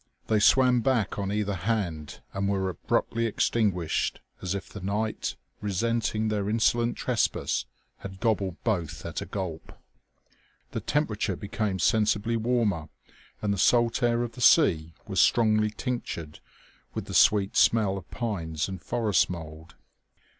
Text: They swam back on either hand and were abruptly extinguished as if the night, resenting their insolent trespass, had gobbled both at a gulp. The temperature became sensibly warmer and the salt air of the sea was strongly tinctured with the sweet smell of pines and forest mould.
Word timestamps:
They 0.25 0.39
swam 0.39 0.81
back 0.81 1.19
on 1.19 1.31
either 1.31 1.53
hand 1.53 2.21
and 2.33 2.49
were 2.49 2.69
abruptly 2.69 3.27
extinguished 3.27 4.19
as 4.41 4.55
if 4.55 4.67
the 4.67 4.81
night, 4.81 5.35
resenting 5.61 6.27
their 6.29 6.49
insolent 6.49 6.97
trespass, 6.97 7.65
had 7.99 8.19
gobbled 8.19 8.55
both 8.63 9.05
at 9.05 9.21
a 9.21 9.27
gulp. 9.27 9.73
The 10.71 10.79
temperature 10.79 11.35
became 11.35 11.77
sensibly 11.77 12.35
warmer 12.35 12.89
and 13.43 13.53
the 13.53 13.59
salt 13.59 14.01
air 14.01 14.23
of 14.23 14.31
the 14.31 14.41
sea 14.41 14.95
was 15.05 15.21
strongly 15.21 15.69
tinctured 15.69 16.39
with 16.95 17.05
the 17.05 17.13
sweet 17.13 17.55
smell 17.55 17.95
of 17.95 18.09
pines 18.09 18.67
and 18.67 18.81
forest 18.81 19.29
mould. 19.29 19.75